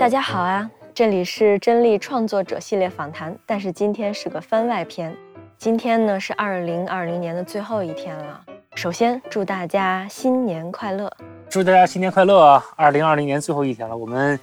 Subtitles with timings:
[0.00, 5.14] 大家好啊，这里是真力创作者系列访谈，但是今天是个番外篇。
[5.58, 8.40] 今天呢是二零二零年的最后一天了，
[8.76, 11.12] 首先祝大家新年快乐！
[11.50, 12.64] 祝大家新年快乐啊！
[12.76, 14.40] 二零二零年最后一天了，我们，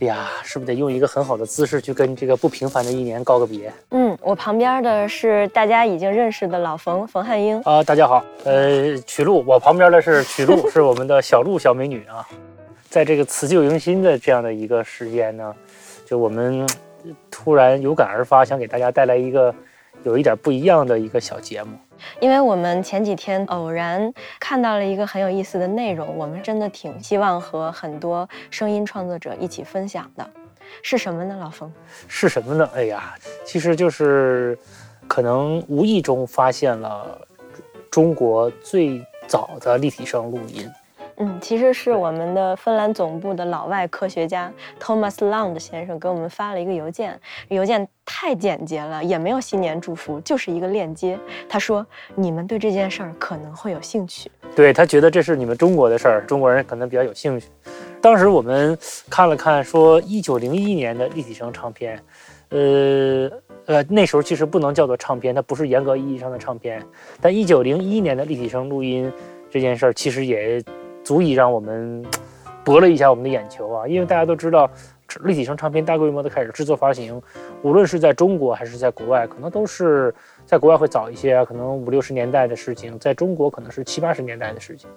[0.00, 3.70] 哎呀，是不是得用一个很好的姿势去跟这个不平凡的一年告个别？
[3.90, 12.26] 嗯，我旁边的是大家已经认识的老冯冯汉英啊，大家好，呃，曲璐，我旁边的是曲璐， 是我们的小璐小美女啊。
[12.94, 15.52] 在这个辞旧迎新的这样的一个时间呢，
[16.06, 16.64] 就我们
[17.28, 19.52] 突然有感而发，想给大家带来一个
[20.04, 21.76] 有一点不一样的一个小节目。
[22.20, 30.30] 因为我们前几天偶然看到了一个很有意思的内容，我们真的挺希望和很多声音创作者一起分享的，
[30.80, 31.36] 是什么呢？
[31.40, 31.72] 老冯，
[32.06, 32.70] 是什么呢？
[32.76, 34.56] 哎呀，其实就是
[35.08, 37.20] 可能无意中发现了
[37.90, 40.70] 中国最早的立体声录音。
[41.16, 51.16] 嗯，其实是我们的芬兰总部的老外科学家 Thomas Lund 先生给我们发了一个邮件，邮件太简洁了，也没有新年祝福，就是一个链接。
[51.48, 57.46] 他说你们对这件事儿可能会有兴趣，对他觉得这是你们中国的事儿，中国人可能比较有兴趣。
[58.00, 58.76] 当时我们
[59.08, 61.96] 看了看，说一九零一年的立体声唱片，
[62.48, 63.30] 呃
[63.66, 66.82] 呃，那时候其实不能叫做唱片，它不是严格意义上的唱片。
[67.20, 69.10] 但一九零一年的立体声录音
[69.48, 70.60] 这件事儿，其实也。
[71.04, 72.04] 足以让我们
[72.64, 73.86] 博了一下我们的眼球啊！
[73.86, 74.68] 因为大家都知道，
[75.20, 77.20] 立体声唱片大规模的开始制作发行，
[77.62, 80.12] 无论是在中国还是在国外，可能都是
[80.46, 84.88] 在国外会早一些啊，可能五六十年代的事情，在中国可能是七八十年代的事情。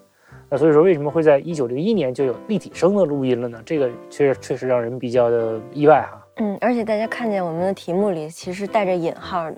[0.49, 3.61] 那所以说，为什么会在一九零一年就有立体声的录音了呢？
[3.65, 6.25] 这个确实确实让人比较的意外哈。
[6.37, 9.57] 嗯，而且大家看见我们的题目里其实带着引号的。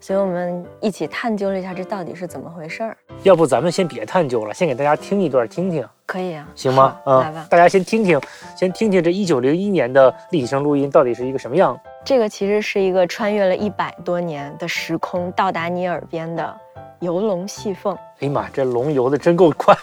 [0.00, 2.96] 所以我们一起探究了一下，这到底是怎么回事儿？
[3.24, 6.96] 要不咱们先别探究了，先给大家听一段听听，可以啊，行吗？
[7.04, 8.20] 嗯，来吧，大家先听听，
[8.56, 11.78] 先听听这一九零一年的立体声录音到底是一个什么样。
[12.04, 16.56] 这个其实是一个穿越了一百多年的时空到达你耳边的
[17.00, 17.94] 游龙戏凤。
[18.20, 19.76] 哎呀妈，这龙游的真够快，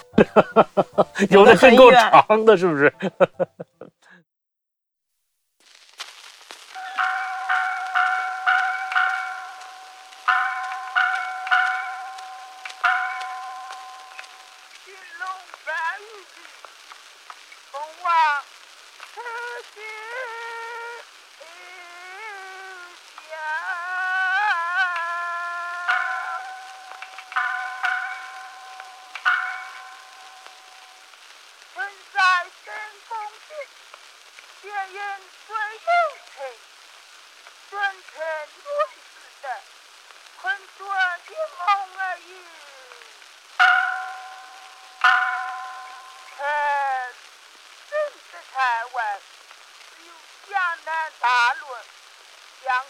[1.30, 2.92] 游的真够长的，是不是？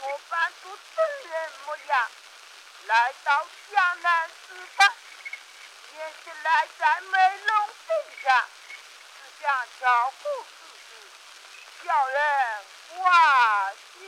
[0.03, 2.11] 我扮作僧人模样，
[2.87, 4.93] 来到江南寺上，
[5.95, 8.49] 也是来在梅龙镇上，
[9.17, 10.89] 只想巧妇之事，
[11.85, 12.19] 叫人
[12.89, 14.01] 欢喜。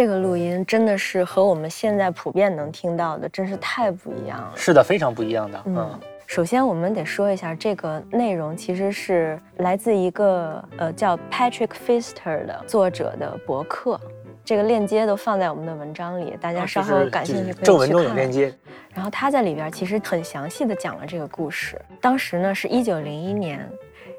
[0.00, 4.52] 这个录音真的是和我们现在普遍能听到的，真是太不一样了。
[4.56, 5.62] 是的，非常不一样的。
[5.66, 14.00] 嗯，首先我们得说一下，这个内容其实是来自一个呃叫 Patrick Fister 的作者的博客，
[14.42, 17.64] 这个链接都放在我们的文章里，大家稍后感兴趣可以去看。
[17.64, 18.50] 正文中有链接。
[18.94, 21.78] 然后他在里边其实很详细的讲了这个故事。
[22.00, 23.68] 当时呢是一九零一年，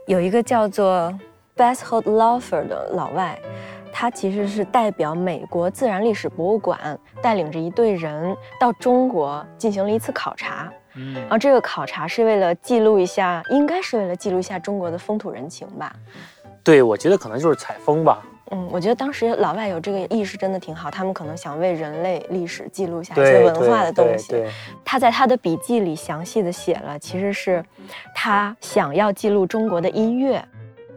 [0.05, 1.11] 有一个叫做
[1.57, 3.35] Besthold Laufer 的老外。
[3.91, 10.71] 他其实是代表美国自然历史博物馆，带领着一队人到中国进行了一次考察。
[10.95, 15.93] 嗯，然后这个考察是为了记录一下，应该是为了记录一下中国的风土人情吧？
[16.63, 18.21] 对，我觉得可能就是采风吧。
[18.53, 24.43] 嗯，我觉得当时老外有这个意识真的挺好，他们可能想为人类历史记录下一些文化的东西。
[24.83, 27.63] 他在他的笔记里详细的写了，其实是
[28.13, 30.43] 他想要记录中国的音乐。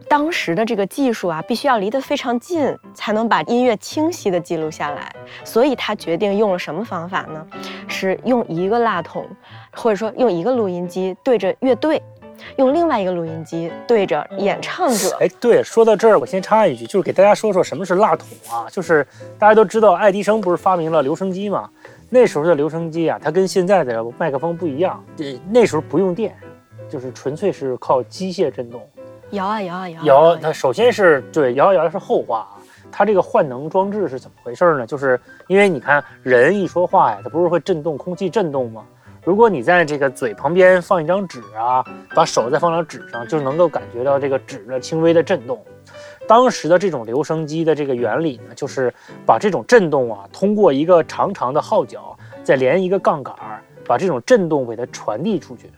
[0.07, 5.13] 当时的这个技术啊，必须要离得非常近，才能把音乐清晰地记录下来。
[5.43, 7.45] 所以他决定用了什么方法呢？
[7.87, 9.25] 是用一个蜡筒，
[9.73, 12.01] 或者说用一个录音机对着乐队，
[12.57, 15.17] 用另外一个录音机对着演唱者。
[15.19, 18.67] 哎，对，说到这儿，我先插一句，就是给大家说说什么是蜡筒啊？
[18.69, 19.05] 就是
[19.39, 21.69] 大家都知道，爱迪生不是发明了留声机吗？
[22.09, 25.03] 那时候的留声机啊，它跟现在的麦克风不一样，
[25.49, 26.35] 那时候不用电，
[26.87, 28.87] 就是纯粹是靠机械振动。
[29.31, 32.55] 摇啊摇啊摇，摇它首先是对摇摇是后话啊，
[32.91, 34.85] 它这个换能装置是怎么回事呢？
[34.85, 38.85] 就是因为你看人一说话呀，它不是会震动，空气震动吗？
[39.23, 41.83] 如果你在这个嘴旁边放一张纸啊，
[42.13, 45.59] 把手再放到纸上，就能够感觉到这个纸的轻微的震动。
[46.27, 48.93] 当时的这种留声机的这个原理呢，就是
[49.25, 53.35] 把这种震动啊，通过一个长长的号角，再连一个杠杆，
[53.87, 55.71] 把这种震动给它传递出去，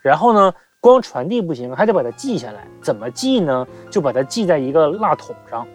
[0.00, 0.54] 然后呢。
[0.84, 2.62] 光传递不行，还得把它记下来。
[2.82, 3.66] 怎么记呢？
[3.88, 5.66] 就把它记在一个蜡筒上。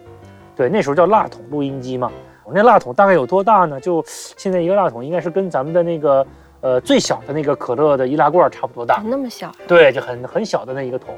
[0.54, 2.12] 对，那时候叫蜡筒录音机嘛。
[2.44, 3.80] 我那蜡筒大概有多大呢？
[3.80, 6.24] 就现在一个蜡筒应该是跟咱们的那个
[6.60, 9.02] 呃最小的那个可乐的易拉罐差不多大。
[9.04, 9.50] 那么小？
[9.66, 11.12] 对，就很很小的那一个桶。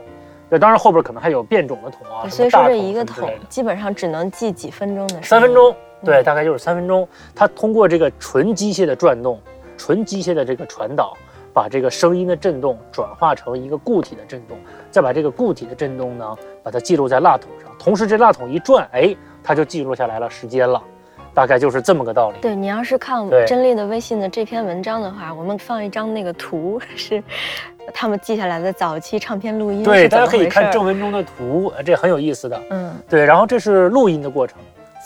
[0.48, 2.26] 对，当然后边可能还有变种的桶啊。
[2.30, 5.20] 所以说这一个桶基本上只能记几分钟的。
[5.20, 5.76] 三分钟。
[6.02, 7.06] 对，大概就是三分钟。
[7.34, 9.38] 它通过这个纯机械的转动，
[9.76, 11.14] 纯机械的这个传导。
[11.52, 14.56] 把这个声音的震动转化成一个固体的震动，
[14.90, 17.70] 再把这个固体的震动呢，把它记录在蜡筒上。
[17.78, 20.82] 同时，这蜡筒一转，哎，它就记录下来了时间了。
[21.34, 22.36] 大概就是这么个道理。
[22.42, 27.24] 对你要是看真丽的微信的这篇文章的话，我们放一张那个图，是
[27.94, 29.82] 他们记下来的早期唱片录音。
[29.82, 32.62] 对，大家可以看正文中的图，这很有意思的。
[32.68, 33.24] 嗯，对。
[33.24, 34.58] 然后这是录音的过程，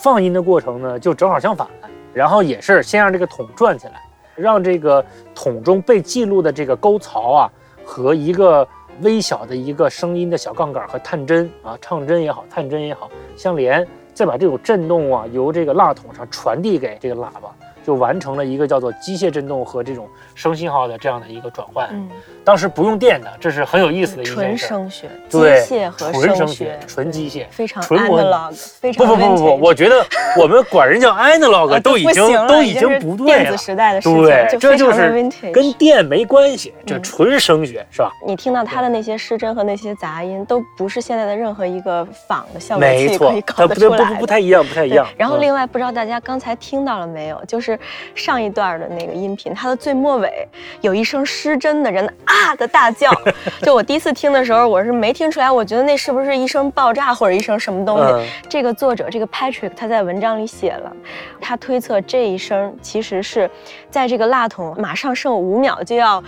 [0.03, 1.69] 放音的过程呢，就正好相反。
[2.13, 4.03] 然后也是先让这个桶转起来。
[4.37, 5.05] 让这个
[5.35, 7.51] 桶中被记录的这个沟槽啊，
[7.85, 8.67] 和一个
[9.01, 17.55] 微小的一个声音的小杠杆和探针啊，唱针也好，探针也好相连，再把这种震动啊由这个蜡筒上传递给这个喇叭。
[17.87, 21.89] 就完成了一个叫做机械振动和这种声信号的这样的一个转换。
[21.93, 22.09] 嗯，
[22.43, 24.41] 当时不用电的，这是很有意思的一件事。
[24.41, 25.65] 纯声学，对，
[25.97, 30.05] 纯声学，纯机械，非常 analog，非常不不不不不，我觉得
[30.37, 33.43] 我们管人叫 analog 都已经都已经不对了。
[33.45, 38.11] 电子时代的对，这就是跟电没关系，这纯声学是吧？
[38.27, 45.07] 你听到它的那些失真和那些杂音，都不是现在的任何一个仿的效果器可以搞得出来不不不太一样，不太一样。
[45.17, 47.76] 然后另外，不知道大家刚才听到了没有，就是。
[48.15, 50.49] 上一段的那个音频，它的最末尾
[50.81, 53.11] 有一声失真的人啊的大叫，
[53.63, 58.31] 就我第一次听的时候，我是没听出来，我觉得那是不是一声爆炸或者一声什么东西？
[58.49, 60.93] 这个作者这个 Patrick 他在文章里写了，
[61.41, 63.51] 他推测这一声其实是
[63.91, 66.23] 在这个蜡筒马上剩五秒就要。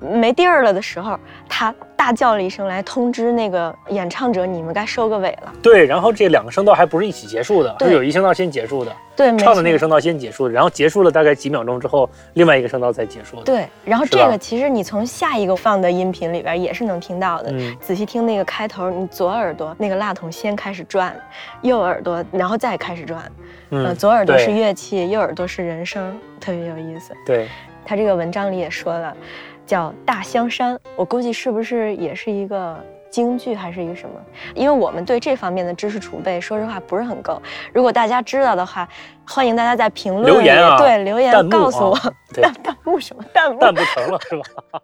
[0.00, 1.16] 没地儿了的时候，
[1.48, 8.94] 他大叫了一声来通知那个演唱者：“你们该收个尾了。”对，然后这两个声道还不是一起结束的，是有一声道先结束的。
[9.16, 13.42] 对，唱的那个声道先结束的，然后结束了大概几秒钟之后，另外一个声道才结束的。
[13.44, 17.50] 对，然后这个其实你从下一个放的音频里边也是能听到的。
[17.52, 21.14] 嗯，仔细听那个开头，你左耳朵那个蜡筒先开始转，
[21.62, 23.30] 右耳朵然后再开始转。
[23.70, 27.14] 嗯，左耳朵是乐器，右耳朵是人声，特别有意思。
[27.24, 27.48] 对，
[27.84, 29.16] 他这个文章里也说了。
[29.66, 32.76] 叫大香山，我估计是不是也是一个
[33.10, 34.14] 京剧，还是一个什么？
[34.54, 37.40] 因为我们对这方面的知识储备，说实话不是很够。
[37.72, 38.88] 如果大家知道的话，
[39.26, 41.98] 欢迎大家在评论留言啊，对留言告诉我。
[42.42, 43.24] 弹 弹幕什么？
[43.32, 44.80] 弹幕弹幕成了是吧？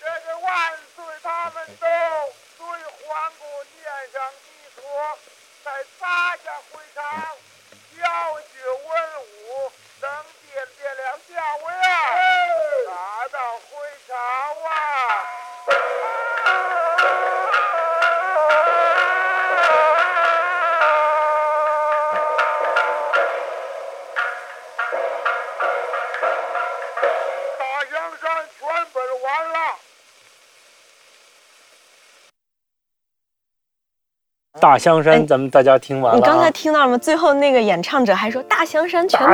[0.00, 1.86] 这个万岁他们都
[2.58, 2.66] 对
[3.06, 3.44] 皇姑
[3.76, 5.18] 念上一说，
[5.64, 7.36] 在八下会场，
[7.98, 12.39] 教学文武，能殿别了下威啊。
[34.60, 36.16] 大香山，哎咱们大家听完了、啊。
[36.16, 36.98] 你刚才听到了吗？
[36.98, 39.26] 最后那个演唱者还说大香山全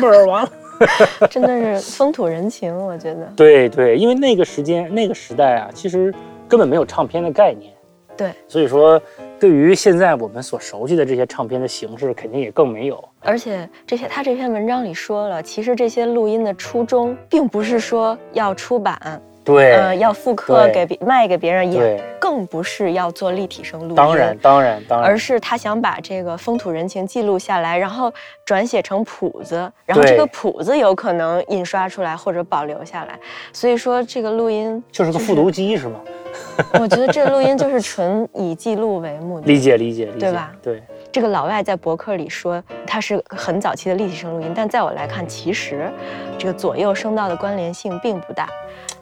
[0.00, 0.50] 本完了。
[1.30, 1.48] 真的
[1.80, 3.20] 是风土人情，我觉得。
[3.36, 6.12] 对对，因为那个时间那个时代啊，其实
[6.48, 7.72] 根本没有唱片的概念。
[8.16, 9.00] 对，所以说
[9.38, 13.02] 对于现在我们所熟悉的这些唱片的形式，肯定也更没有。
[13.20, 23.94] 而且这些他这篇文章里说了，其实这些录音的初衷并不是说要出版，对，呃，要复刻给别卖给别人，也，更不是要做立体声录音。
[23.94, 28.12] 当然，当然，当然，而是他想把这个风土人情记录下来，然后
[28.44, 33.18] 转写成谱子，然后这个谱子有可能印刷出来或者保留下来。
[33.52, 36.00] 所以说这个录音就是个复读机是吗？
[36.80, 39.46] 我觉得这录音就是纯以记录为目的。
[39.46, 40.82] 理解，理解，理解，对吧对，
[41.12, 45.88] 这个老外在博客里说它是很早期的立体声录音，但在我来看，其实
[46.36, 48.48] 这个左右声道的关联性并不大，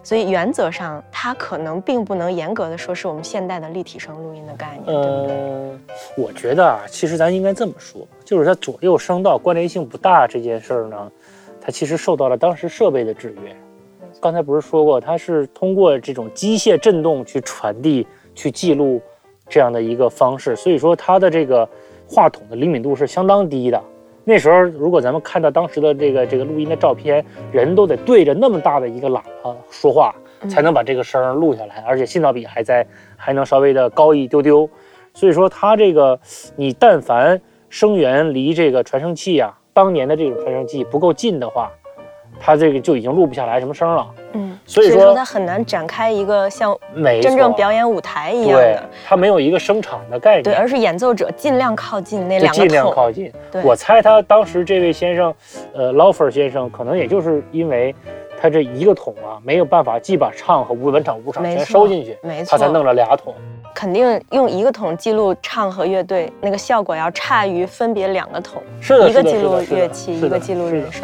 [0.03, 5.35] 所以原则上它可能并不能严格的说是我们现代的立体声录音的概念，对不对？
[5.35, 5.79] 呃，
[6.17, 11.11] 我觉得啊，其实咱应该这么说，就是它左右声道关联性不大这件事儿呢，
[11.61, 13.55] 它其实受到了当时设备的制约。
[14.21, 18.05] 刚才不是说过，它是通过这种机械振动去传递、
[18.35, 19.01] 去记录
[19.47, 21.67] 这样的一个方式，所以说它的这个
[22.07, 23.81] 话筒的灵敏度是相当低的。
[24.25, 30.15] 那时候，如果咱们看到当时的这个这个录音的照片，人都得对着那么大的一个喇叭说话，
[30.49, 32.85] 才能把这个声儿录下来，而且信噪比还在，
[33.17, 34.69] 还能稍微的高一丢丢。
[35.13, 36.17] 所以说，它这个
[36.55, 37.39] 你但凡
[37.69, 41.69] 声源离这个传声器啊，当年的这种传声器不够近的话，
[42.39, 44.07] 它这个就已经录不下来什么声了。
[44.33, 53.31] 嗯，所以说他很难展开一个像没真正表演舞台一样对的，，他没有一个声场的概念，对，而是演奏者尽量靠近那两个就尽量，靠近。
[53.51, 55.33] 对我猜他当时这位先生，
[55.73, 57.93] 呃，，Lofer 先生，可能也就是因为
[58.41, 63.35] 他这一个桶啊，没有办法既把唱和无本场、无场全收进去，没错，他才弄了俩桶。
[63.75, 71.03] 肯定用一个桶记录唱和乐队，那个效果要差于分别两个桶，是的，一个记录乐器，一个记录人声。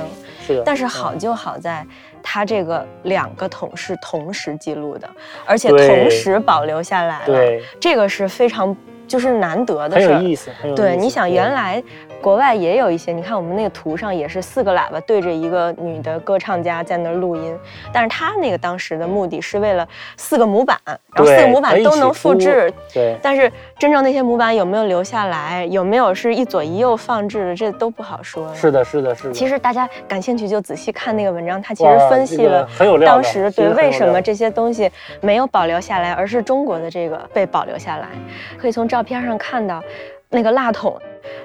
[0.53, 0.63] 是的。
[0.65, 1.85] 但是好就好在，
[2.23, 5.09] 它这个两个桶是同时记录的，
[5.45, 8.75] 而且同时保留下来了，对，这个是非常
[9.09, 10.13] 就是难得的很事儿。
[10.13, 10.81] 有意思，很有意思。
[10.81, 11.83] 对，你想原来
[12.21, 17.57] 国外也有一些，你看我们那个图上也是四个喇叭对着一个女的歌唱家在那儿录音，
[17.91, 28.55] 但是他那个当时的目的是为了四个模板，然后四个模板都能复制，对但是真正那些模板有没有留下来，有没有是一左一右放置的，这都不好说了。
[28.55, 29.33] 是的，是的，是的。
[29.33, 32.67] 其实大家感兴趣就仔细看那个文章，它其实分析了
[33.05, 38.09] 当时对为什么这些东西没有保留下来，而是中国的这个被保留下来。
[38.57, 39.81] 可以从照片上看到，
[40.27, 40.99] 那个蜡筒，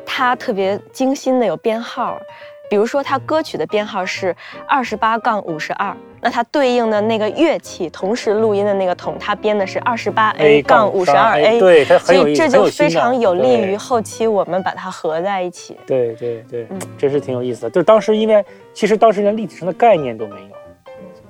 [0.04, 2.20] 它特别精心的有编号。
[2.68, 4.34] 比如说，它歌曲的编号是
[4.66, 15.76] 二十八杠五十二，那它对应的那个乐器同时录音的那个筒，它编的是二十八 A 杠五十二 A，对，它所很有意思，以这就非常有利于后期我们把它合在一起。
[15.86, 17.70] 对对对嗯，真是挺有意思的。
[17.70, 20.56] 就是当时因为其实当时连立体声的概念都没有，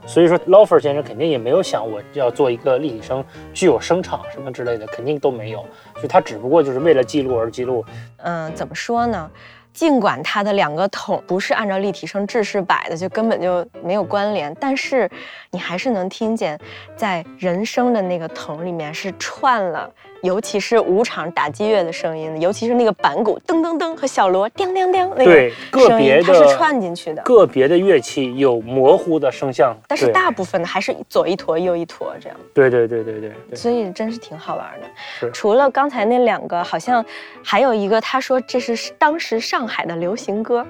[0.06, 5.58] 所以说 l o f e r 先生肯定也没有想我要做一个立体声具有声场什么之类的，肯定都没有。
[5.94, 7.84] 所以他只不过就是为了记录而记录。
[8.18, 9.30] 嗯，怎么说呢？
[9.72, 15.10] 尽管它的两个桶不是按照立体声制式摆的，就根本就没有关联，但是
[15.50, 16.56] 你还是能听见，
[16.94, 19.90] 在人声的那个桶里面是串了，
[20.24, 27.22] 尤其是五场打击乐的声音，尤其是那个板鼓噔噔噔和小锣叮叮叮那个声个别音，它是串进去的。
[27.24, 35.30] 个别的乐器有模糊的声像，但是大部分的还是左一坨右一坨这样，对对对对对对，所以真是挺好玩的。
[35.30, 37.04] 除了刚才那两个，好像
[37.42, 40.66] 还有一个，他说这是当时上海的流行歌，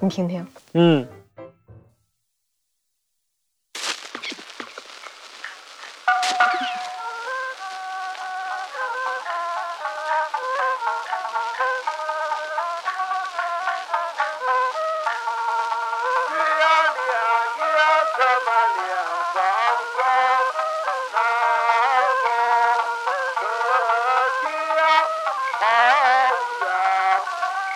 [0.00, 0.46] 你听听。
[0.72, 1.06] 嗯。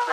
[0.00, 0.12] 一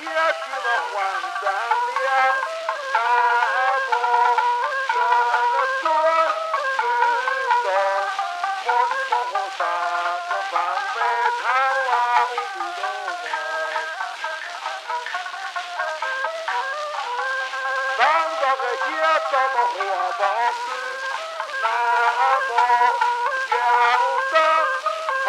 [0.00, 0.94] 也替我换
[1.40, 1.42] 上
[2.04, 2.06] 了，
[2.92, 2.96] 南
[3.88, 3.90] 无
[4.90, 4.94] 神
[5.80, 5.84] 尊
[6.78, 6.82] 智
[7.62, 7.66] 动。
[8.64, 9.60] 摩尼摩诃萨，
[10.28, 10.52] 这方
[10.94, 10.98] 位
[11.40, 11.42] 禅
[11.86, 11.90] 王
[12.54, 12.78] 不动
[13.22, 13.24] 我。
[17.98, 18.00] 当
[18.40, 18.92] 这个也
[19.30, 19.76] 这么活
[20.18, 20.66] 宝子，
[21.62, 21.64] 南
[22.48, 22.52] 无
[23.48, 23.52] 小
[24.30, 24.32] 圣
[25.24, 25.28] 好，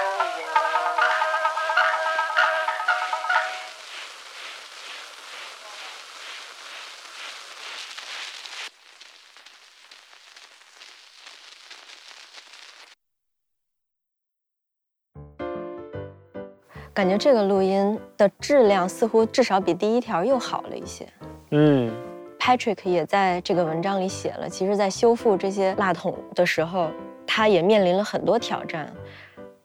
[17.01, 21.03] 感觉这个录音的质量似乎至少比第一条又好了一些。
[21.49, 21.91] 嗯
[22.39, 26.91] ，Patrick 也在这个文章里写了，其实，在修复这些蜡筒的时候，
[27.25, 28.87] 他也面临了很多挑战，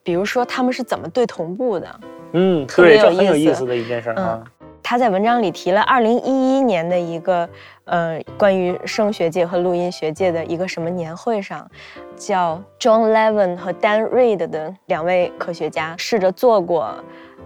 [0.03, 2.01] 比如说他们是怎么对同步的。
[2.33, 4.43] 嗯，特别很有有意思的一件事儿啊。
[4.83, 7.49] 他在文章里提了二零一一年的一个
[7.87, 11.69] 呃关于声学界和录音学界的一个什么年会上，
[12.15, 16.95] 叫 John Levin 和 Dan Reed 的两位科学家试着做过，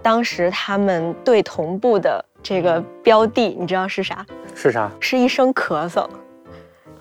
[0.02, 4.24] 当时他们对同步的这个标的，你知道是啥？
[4.54, 4.90] 是啥？
[5.00, 6.06] 是一声咳嗽。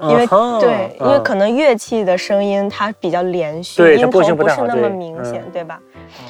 [0.02, 0.26] 因为、
[0.62, 5.78] 对，因为嗯可能乐器的声音它比较连续，音头不是那么明显，嗯对吧？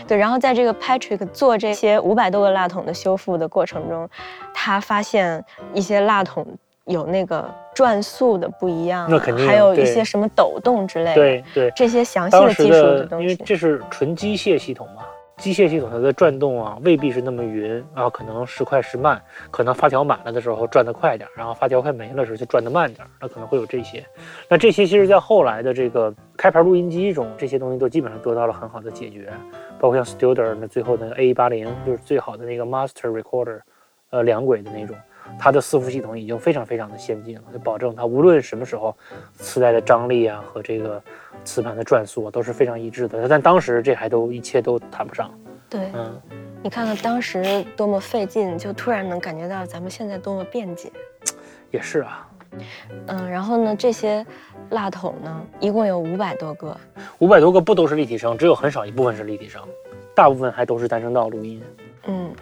[0.08, 4.10] 对，然后在这个 Patrick 做这些五百多个蜡筒的修复的过程中，
[4.56, 6.44] 他发现一些蜡筒
[6.86, 13.26] 有那个转速的不一样啊、那肯定还有一些什么抖动之类的，对对，这些详细的技术的的，东西。
[13.26, 15.04] 因为这是纯机械系统嘛，
[15.40, 24.06] 机械系统它的转动啊，未必是那么匀啊，可能时快时慢，可能发条满了的时候转得快点，然后发条快没了的时候就转得慢点，那可能会有这些。
[24.50, 29.32] 那这些其实在后来的这个开盘录音机中，这些东西都基本上得到了很好的解决，
[29.80, 33.62] 包括像 Studer 那最后那个 A 八零，就是最好的那个 Master Recorder，
[34.10, 34.96] 呃，两轨的那种。
[35.38, 38.96] 它的伺服系统已经非常非常的先进了，就保证它无论什么时候，
[39.38, 41.02] 磁带的张力啊和这个
[41.44, 43.28] 磁盘的转速啊都是非常一致的。
[43.28, 45.32] 但当时这还都一切都谈不上，
[45.70, 46.22] 对，嗯，
[46.64, 50.92] 你看看当时多么费劲，就突然能感觉到咱们现在多么便捷。
[51.72, 52.26] 也是啊。
[53.06, 54.26] 嗯，然后呢，这些
[54.72, 56.76] 蜡筒呢，一共有五百多个。
[57.20, 59.62] 五百多个不都是立体声，只有很少一部分是立体声，
[60.16, 61.62] 大部分还都是单声道录音。
[62.08, 62.34] 嗯，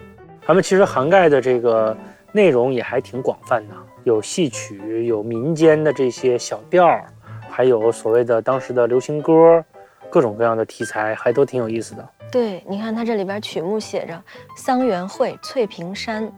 [0.46, 1.94] 咱们其实涵盖的这个
[2.32, 7.06] 内容也还挺广泛的，有戏曲，有民间的这些小调儿，
[7.48, 9.64] 还有所谓的当时的流行歌，
[10.10, 12.08] 各种各样的题材，还都挺有意思的。
[12.30, 14.22] 对，你看它这里边曲目写着
[14.56, 16.30] 桑园会、翠屏山、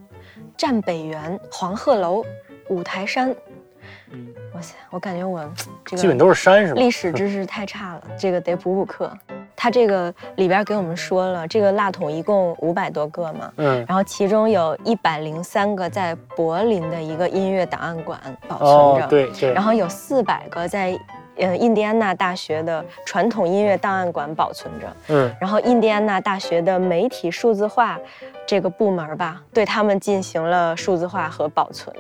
[0.57, 2.25] 战北园、黄鹤楼、
[2.69, 3.35] 五台山。
[4.13, 5.41] 嗯，哇塞，我感觉我
[5.85, 6.81] 这个基本都是山是吧？
[6.81, 9.13] 历史知识太差了，这个得补补课。
[9.63, 18.19] 它这个里边给我们说了，这个蜡筒一共五百多个嘛，嗯，然后其中有一百零三个在柏林的一个音乐档案馆
[18.49, 20.99] 保存着，哦，对对，然后有四百个在
[21.37, 24.97] 呃印第安纳大学的传统音乐档案馆保存着。
[25.09, 28.01] 嗯，然后印第安纳大学的媒体数字化
[28.47, 31.95] 这个部门吧，对他们进行了数字化和保存。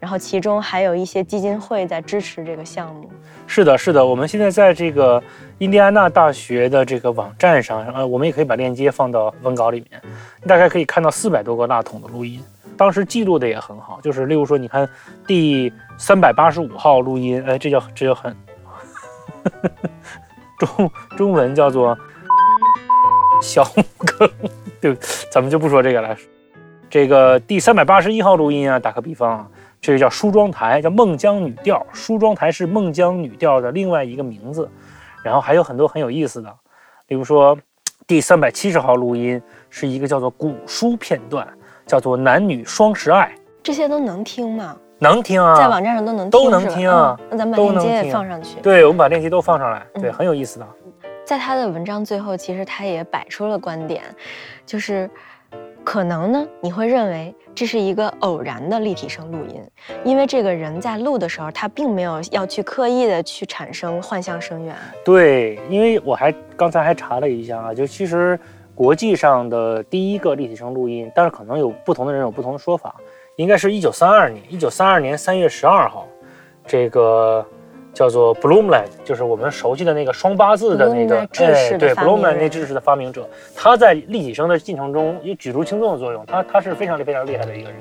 [0.00, 3.08] 然后其中还有一些基金会在支持这个项目。
[3.46, 5.22] 是的，是的，我们现在在这个
[5.58, 10.00] 印第安纳大学的这个网站上，呃，我们也可以把链接放到文稿里面，
[10.46, 12.40] 大概可以看到四百多个蜡筒的录音，
[12.76, 14.88] 当时记录的也很好，就是例如说，你看
[15.26, 18.34] 第三百八十五号录音，哎，这叫这叫很
[20.58, 21.98] 中中文叫做
[23.42, 23.64] 小
[24.06, 24.30] 梗，
[24.80, 24.96] 对，
[25.30, 26.16] 咱们就不说这个了。
[26.88, 29.48] 这个第三百八十一号录音啊，打个比方啊。
[29.80, 31.84] 这个叫梳妆台，叫孟姜女调。
[31.92, 34.68] 梳妆台是孟姜女调的另外一个名字，
[35.22, 36.54] 然后还有很多很有意思的，
[37.06, 37.56] 比如说
[38.06, 39.40] 第三百七十号录音
[39.70, 41.48] 是一个叫做古书片段，
[41.86, 44.76] 叫做男女双十爱，这些都能听吗？
[44.98, 48.60] 能听啊，在网站上都能听，都能听啊嗯那咱们把链接也放上去。
[48.60, 50.66] 对，我们把链接都放上来，对，嗯很有意思的。
[51.24, 54.02] 在他的文章最后，其实他也摆出了观点，
[54.66, 55.08] 就是
[55.82, 59.62] 可能呢，你会认为这是一个偶然的立体声录音，
[60.04, 64.76] 因为这个人在录的时候，他并没有要去刻意的去产生幻象声源。
[65.04, 68.38] 对，因为我还刚才还查了一下啊，就其实
[68.74, 72.94] 国际上的第一个立体声录音，但是可能有不同的人有不同的说法，
[73.36, 76.06] 应该是一九三二年，一九三二年三月十二号，
[76.66, 77.44] 这个
[77.94, 83.26] 叫做 Bloomland，就是我们熟悉的那个双八字的那个的对 Bloomland 那知识的发明者，
[83.56, 87.78] 他在立体声的进程中有举足轻重的作用，他他是非常非常厉害的一个人。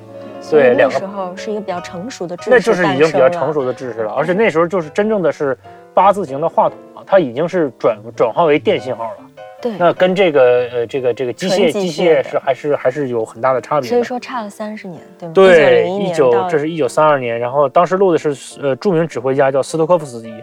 [0.50, 3.50] 对两个时候是一个比较成熟的知识，那就是已经比较成。
[3.50, 5.58] 熟的知识了，而且那时候就是真正的是
[5.92, 9.18] 八字形的话筒啊，它已经是转转化为电信号了。
[9.62, 13.88] 对，那跟这个呃这个这个机械机机械是还是还是有很大的差别的。
[13.88, 15.34] 所以说差了三十年，对吗？
[15.34, 20.34] 对，1901一九这是一九三二年，然后当时录的是呃著名指挥家叫斯托科夫斯基，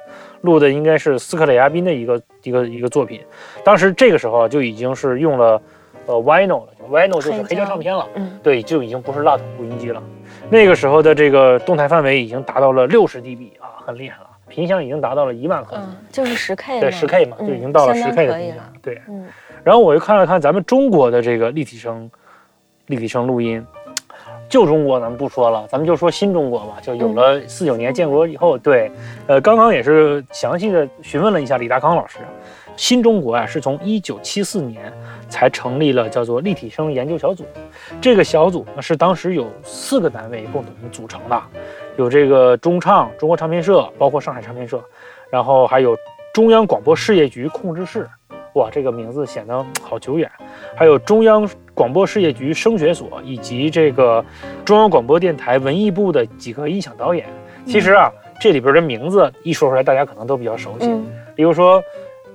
[0.43, 3.21] 录的应该是斯克里亚宾的一个一个一个作品，
[3.65, 5.61] 当时这个时候啊就已经是用了
[6.07, 8.07] 呃 vinyl 了，vinyl 就是黑胶唱片了。
[8.15, 10.03] 嗯，对，就已经不是蜡筒录音机了。
[10.51, 14.27] 那个时候的这个动态范围已经达到了六十 dB 啊，很厉害了。
[14.49, 18.59] 频响已经达到了一万赫兹，嗯，就是十 K 对，嘛十 K 嘛，就已经到了十 K 的频响。
[18.83, 19.27] 对，嗯，
[19.65, 22.11] 然后我又看了看咱们中国的这个立体声，
[22.87, 23.65] 立体声录音，
[24.49, 26.79] 旧中国咱们不说了，咱们就说新中国吧。
[26.81, 28.91] 就有了四九年建国以后，对，
[29.27, 32.19] 呃，刚刚也是详细的询问了一下李大康老师，
[32.77, 34.93] 新中国啊是从一九七四年
[35.29, 37.45] 才成立了叫做立体声研究小组，
[38.01, 41.43] 这个小组呢是当时有四个单位共同组成的，
[41.97, 44.83] 有这个中唱、中国唱片社，包括上海唱片社，
[45.31, 45.97] 然后还有
[46.33, 48.09] 中央广播事业局控制室。
[48.55, 50.31] 哇，这个名字显得好久远。
[50.75, 54.25] 还有中央广播事业局声学所，以及这个
[54.65, 57.27] 中央广播电台文艺部的几个音响导演。
[57.67, 60.87] 其实啊，这里边的名字一说出来，大家可能都比较熟悉。
[60.87, 61.83] 嗯，比如说，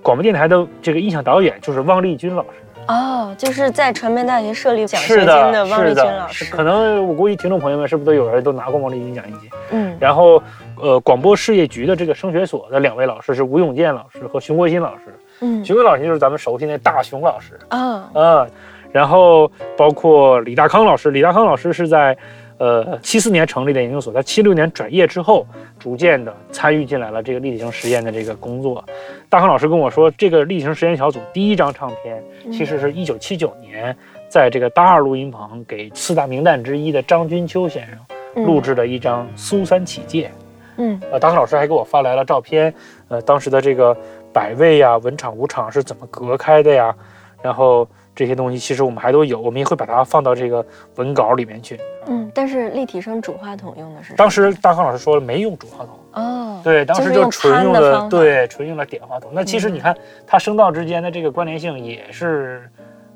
[0.04, 2.61] 广播电台的这个音响导演就是汪丽君老师。
[2.88, 9.50] 哦，就是在传媒大学设立奖学金的，的汪丽是的，君老师，可能我估计听众朋友们是不是都有人都拿过汪立军奖学金？
[9.72, 10.41] 嗯然后，
[10.82, 15.04] 呃，广播事业局的这个升学所的两位老师是吴永健老师和熊国新老师。
[15.41, 17.58] 嗯熊国老师就是咱们熟悉那大熊老师。
[17.70, 18.48] 啊啊，
[18.91, 22.17] 然后包括李大康老师，李大康老师是在
[22.62, 25.47] 呃七四年成立的研究所，在七六年转业之后，
[25.80, 28.84] 逐渐的参与进来了这个立体声实验的这个工作。
[29.30, 33.95] 大康老师跟我说，这个立体声实验小组第一张唱片其实是一九七九年
[34.30, 40.28] 在这个大二录音棚给四大名旦之一的张君秋先生录制的一张《苏三起解》。
[40.78, 42.71] 嗯呃，大康老师还给我发来了照片，
[43.08, 43.97] 呃，当时的这个
[44.32, 46.95] 百位呀、文场、武场是怎么隔开的呀？
[47.41, 51.80] 然后这些东西其实我们还都有，我们也会把它放到这个文稿里面去。
[52.08, 59.32] 嗯，但是立体声主话筒用的是什么当时大康老师说了没用主话筒，哦，对，当时就纯用的对纯用了点话筒。
[59.34, 59.95] 那其实嗯你看
[60.26, 62.69] 它声道之间的这个关联性也是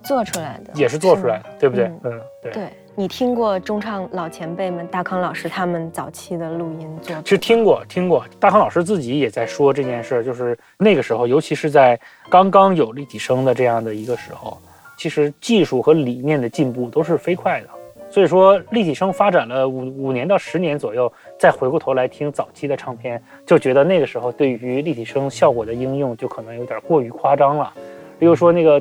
[0.04, 1.86] 做出来的，也是做出来的，对不对？
[1.86, 2.52] 嗯嗯，对。
[2.54, 7.24] 对你听过中唱老前辈们大康老师他们早期的录音作品？
[7.26, 14.58] 其实听过听过，大康老师自己也在说这件事儿，就是那个时候，尤其是在刚刚有立体声的这样的一个时候，
[14.98, 17.68] 其实技术和理念的进步都是飞快的。
[18.08, 27.74] 所以说，立体声发展了五五年到十年左右，再回过头来听早期的唱片，就觉得那个时候对于立体声效果的应用就可能有点过于夸张了。
[28.18, 28.80] 比如说那个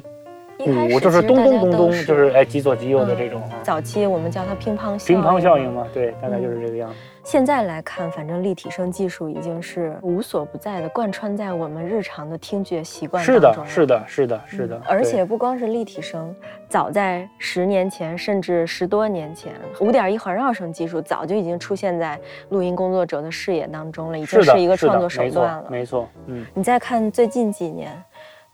[0.58, 5.82] 鼓，就是咚咚咚咚，就是哎极左极右的嗯这种啊早期我们叫它乒乓效乒乓效应嘛。
[5.82, 6.96] 嘛，对，大概就是这个样子。
[7.24, 14.82] 现在来看，反正立体声技术已经是无所不在的，贯穿在我们日常的听觉习惯，当中了是的，是的，是的嗯。
[14.86, 16.36] 而且不光是立体声，
[16.68, 25.64] 早在十年前，甚至十多年前，五点一环绕声技术早就已经出现在录音工作者的视野当中了，已经是的，是一个创作手段了。
[25.70, 27.90] 没错，嗯，你再看最近几年，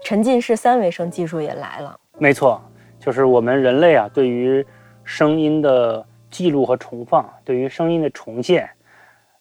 [0.05, 1.99] 沉浸式三维声技术也来了。
[2.19, 2.63] 没错，
[3.01, 4.65] 就是我们人类啊，对于
[5.03, 8.71] 声音的记录和重放，对于声音的重现，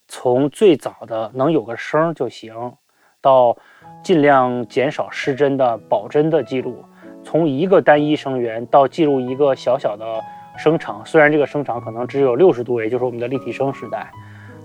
[0.08, 2.74] 从最早的能有个声就行，
[3.22, 3.56] 到
[4.04, 6.84] 尽量减少失真的保真的记录，
[7.24, 10.06] 从一个单一声源到记录一个小小的
[10.58, 14.10] 声场，虽然这个声场可能只有六十度，也就是我们的立体声时代。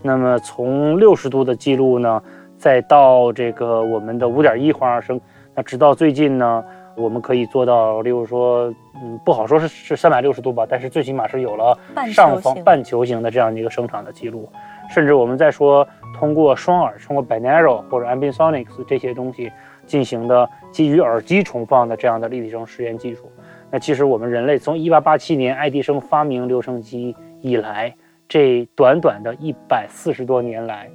[0.03, 2.23] 那么从六十度的记录呢，
[2.57, 5.21] 再到这个我们的五点一环绕声，
[5.55, 6.65] 那直到最近呢，
[6.97, 11.77] 我们可以做到，例如说，嗯，不好说是是三百六十度吧，但是最起码是有了
[12.13, 14.49] 上方半球形的这样一个声场的记录，
[14.91, 15.87] 甚至我们再说
[16.19, 19.51] 通过双耳，通过 binaural 或者 ambient sonics 这些东西
[19.87, 23.31] 进行的基于耳机重放的这样的立体声实验技术。
[23.71, 27.93] 那其实我们人类从1887年爱迪生发明留声机以来，
[28.29, 30.89] 这短短的一百四十多年来，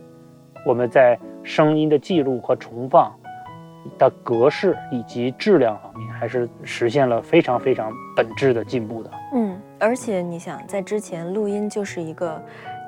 [0.66, 3.14] 我们在声音的记录和重放
[3.98, 9.12] 的格式以及质量方面，还是实现了非常非常本质的进步的。
[9.34, 12.42] 嗯，而且你想，在之前录音就是一个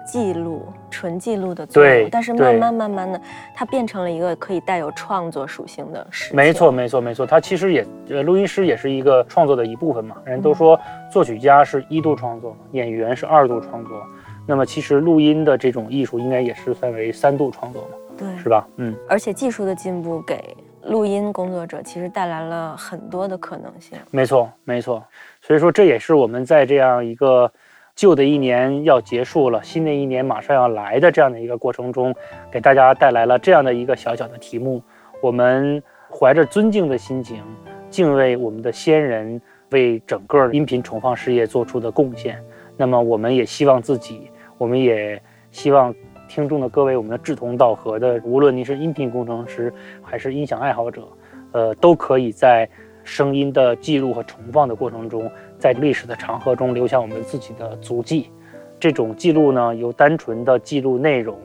[0.05, 3.21] 记录、纯记录的作对用，但是慢慢慢慢的，
[3.55, 6.35] 它变成了一个可以带有创作属性的事。
[6.35, 7.25] 没错，，没错，没错。
[7.25, 10.17] 它其实也，呃，录音师也是一个创作的一部分嘛。
[10.25, 10.79] 人都说
[11.11, 14.03] 作曲家是一度创作，演员是二度创作。
[14.47, 18.67] 那么其实录音的这种艺术应该也是分为三度创作嘛，对，是吧？
[18.77, 23.97] 嗯，而且技术的进步给录音工作者其实带来了很多的可能性。
[24.09, 25.03] 没错，没错。
[25.41, 27.51] 所以说这也是我们在这样一个
[27.95, 32.13] 旧的一年要结束了，新的一年马上要来的这样的一个过程中，
[32.51, 34.81] 给大家带来了这样的一个小小的题目。
[35.21, 37.43] 我们怀着尊敬的心情，
[37.89, 39.39] 敬畏我们的先人
[39.69, 42.43] 为整个音频重放事业做出的贡献。
[42.75, 45.93] 那么我们也希望自己，我们也希望
[46.31, 51.05] 听众的各位，我们的志同道合的，无论您是音频工程师还是音响爱好者，
[51.51, 52.69] 呃，都可以在
[53.03, 58.31] 声音的记录和重放的过程中，在历史的长河中留下我们自己的足迹。
[58.79, 61.37] 这种记录呢，由单纯的记录内容，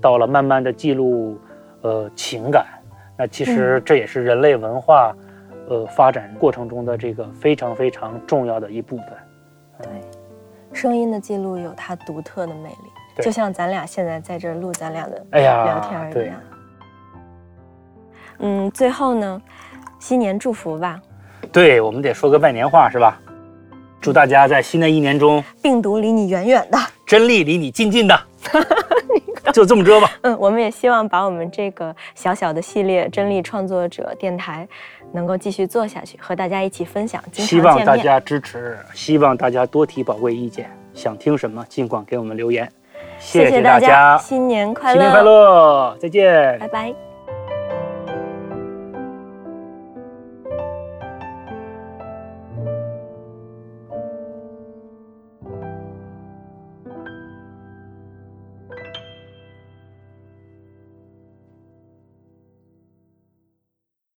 [0.00, 1.38] 到了慢慢的记录，
[1.82, 2.66] 呃，情感。
[3.16, 5.14] 那其实这也是人类文化，
[5.68, 9.06] 呃，发展过程中的这个非常非常重要的一部分。
[9.82, 9.86] 对，
[10.72, 16.40] 声音的记录有它独特的魅力，就像咱俩现在在这录咱俩的哎呀聊天一对样。
[18.38, 19.40] 嗯，最后呢，
[19.98, 21.00] 新年祝福吧，
[21.52, 23.20] 对，我们得说个拜年话是吧？
[24.00, 26.78] 祝大家在新的一年中，病毒离你远远的。
[27.06, 28.20] 真理离你近近的。
[29.52, 30.10] 就这么着吧。
[30.22, 34.66] 嗯，我们也希望把我们这个小小的系列“真力创作者电台”
[35.12, 37.60] 能够继续做下去，和大家一起分享，希。
[37.60, 42.68] 望大家支持，希望大家多提宝贵意见，想听什么尽管给我们留言。
[43.22, 46.68] 谢谢大大家，新年快乐，新年快乐，再见拜。
[46.68, 47.11] 拜。